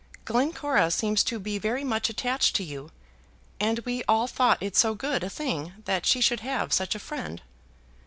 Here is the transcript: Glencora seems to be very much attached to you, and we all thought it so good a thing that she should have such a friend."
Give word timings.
Glencora 0.25 0.89
seems 0.89 1.23
to 1.25 1.37
be 1.37 1.59
very 1.59 1.83
much 1.83 2.09
attached 2.09 2.55
to 2.55 2.63
you, 2.63 2.89
and 3.59 3.77
we 3.85 4.01
all 4.07 4.25
thought 4.25 4.57
it 4.59 4.75
so 4.75 4.95
good 4.95 5.23
a 5.23 5.29
thing 5.29 5.73
that 5.85 6.07
she 6.07 6.19
should 6.21 6.39
have 6.39 6.73
such 6.73 6.95
a 6.95 6.99
friend." 6.99 7.43